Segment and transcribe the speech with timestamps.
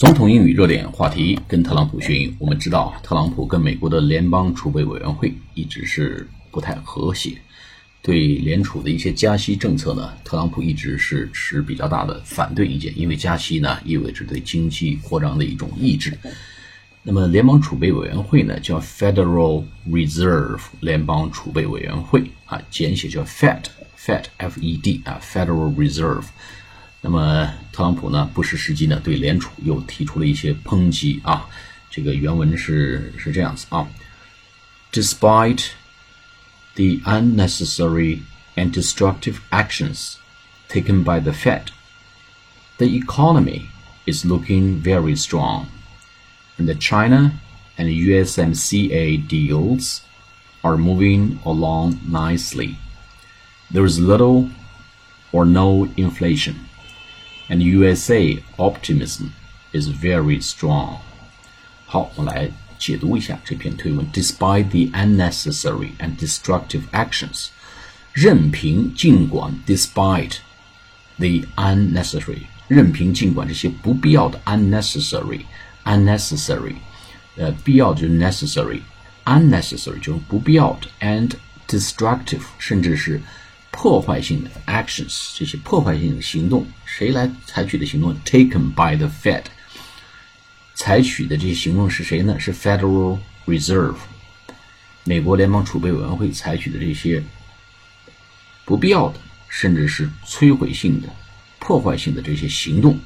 [0.00, 2.34] 总统英语热点话题，跟特朗普学英语。
[2.38, 7.36] 我们知道，特朗普跟美国的联邦储备委员会一直是不太和谐，
[8.00, 16.16] 对联储的一些加息政策呢，特朗普一直是持比较大的反对意见，因为加息呢意味着对经济扩张的一种抑制。
[17.02, 26.24] 那么，联邦储备委员会呢叫 Federal Reserve 联邦储备委员会啊，简写叫 Fed，Fed，F-E-D 啊，Federal Reserve。
[27.01, 31.47] 那么特朗普呢，不失时机呢，对联储又提出了一些抨击啊。
[31.91, 33.87] 这个原文是是这样子啊：
[34.91, 35.67] Despite
[36.75, 38.19] the unnecessary
[38.55, 40.15] and destructive actions
[40.67, 41.67] taken by the Fed,
[42.77, 43.67] the economy
[44.05, 45.67] is looking very strong,
[46.57, 47.33] and the China
[47.77, 49.99] and USMCA deals
[50.61, 52.75] are moving along nicely.
[53.71, 54.49] There is little
[55.31, 56.55] or no inflation
[57.49, 59.29] and USA optimism
[59.71, 60.97] is very strong。
[61.85, 64.03] 好，我来解读一下这篇推文。
[64.11, 67.49] Despite the unnecessary and destructive actions，
[68.11, 70.37] 任凭尽管，despite
[71.17, 76.75] the unnecessary，任凭尽管这些不必要的 unnecessary，unnecessary，
[77.37, 81.31] 呃，必要就是 necessary，unnecessary 就是不必要的，and
[81.67, 83.21] destructive，甚至是
[83.80, 89.44] 破坏性的 actions，这些破坏性的行动，谁来采取的行动？Taken by the Fed，
[90.74, 92.38] 采取的这些行动是谁呢？
[92.38, 93.96] 是 Federal Reserve，
[95.04, 97.24] 美国联邦储备委员会采取的这些
[98.66, 101.08] 不必要的，甚至是摧毁性的、
[101.58, 102.98] 破坏性的这些行动。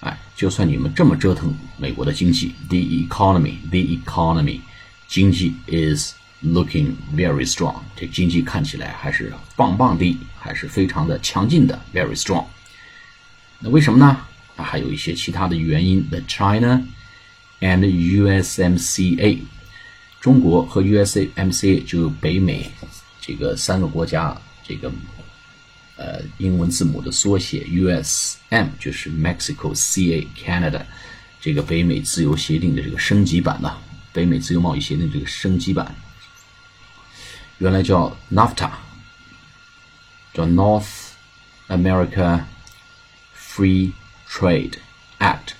[0.00, 4.60] 哎，就算你们这么折腾美国的经济，the economy，the economy，
[5.06, 6.14] 经济 is。
[6.44, 12.44] Looking very strong，这经济看起来还是棒棒的，还是非常的强劲的，very strong。
[13.58, 14.20] 那为什么呢？
[14.56, 16.06] 那还有一些其他的原因。
[16.10, 16.82] The China
[17.60, 19.38] and USMCA，
[20.20, 22.70] 中国和 USMCA 就北美
[23.20, 24.92] 这个三个国家，这个
[25.96, 30.82] 呃英文字母的缩写，USM 就是 Mexico，CA Canada，
[31.40, 33.76] 这个北美自由协定的这个升级版呢，
[34.12, 35.94] 北美自由贸易协定这个升级版。
[37.58, 38.70] 原来叫 NAFTA，
[40.32, 41.12] 叫 North
[41.68, 42.42] America
[43.36, 43.92] Free
[44.28, 44.74] Trade
[45.18, 45.52] Act，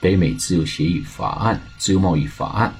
[0.00, 2.74] 北美自由协议法案、自由贸易法案。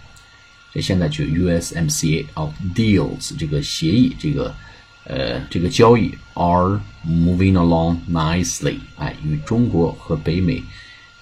[0.72, 4.54] 这现在就 USMCA of deals 这个协议，这个
[5.04, 10.62] 呃这个交易 are moving along nicely，哎，与中国和北美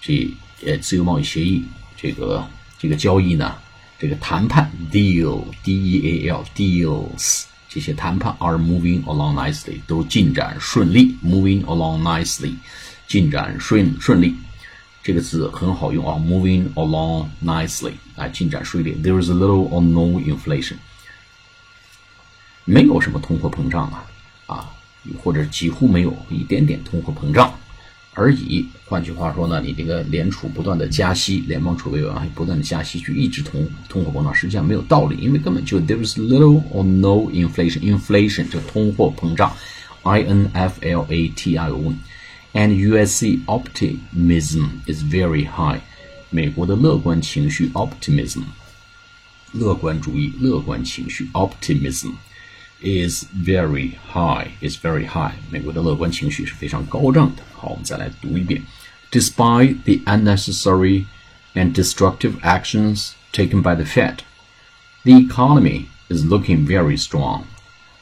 [0.00, 0.28] 这
[0.66, 1.65] 呃自由贸易协议
[1.97, 3.56] 这个这个交易呢。
[4.03, 12.53] 这个谈判 deal d e a l deals 这些谈判 are moving along nicely 都进展顺利 moving along nicely
[13.07, 14.35] 进展顺顺利
[15.05, 20.75] 这个字很好用啊 moving along nicely 啊进展顺利 there is a little or no inflation
[22.65, 24.05] 没有什么通货膨胀啊
[24.47, 24.75] 啊
[25.23, 27.57] 或者几乎没有一点点通货膨胀。
[28.15, 28.67] 而已。
[28.87, 37.81] 换句话说呢，你这个联储不断的加息，联邦储备委员会不断的加息去抑制通通货膨胀，实际上没有道理，因为根本就 there is little or no inflation。
[37.81, 39.55] inflation 这通货膨胀
[40.03, 41.95] ，i n f l a t i o
[42.53, 43.41] n，and U.S.C.
[43.47, 45.81] optimism is very high。
[46.29, 48.43] 美国的乐观情绪 optimism，
[49.53, 52.12] 乐观主义、乐观情绪 optimism。
[52.81, 54.52] is very high.
[54.62, 55.34] Is very high.
[55.50, 57.44] 美国的乐观情绪是非常高涨的。
[57.53, 58.64] 好，我们再来读一遍。
[59.12, 61.06] Despite the unnecessary
[61.53, 64.20] and destructive actions taken by the Fed,
[65.03, 67.44] the economy is looking very strong.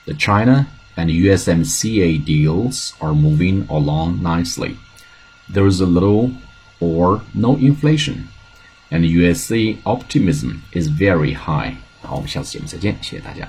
[0.05, 4.77] The China and USMCA deals are moving along nicely.
[5.51, 6.31] There is a little
[6.79, 8.29] or no inflation,
[8.89, 11.75] and USA optimism is very high.
[12.01, 13.47] 好，我们下次节目再见，谢谢大家。